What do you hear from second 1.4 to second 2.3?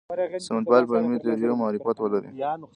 معرفت ولري.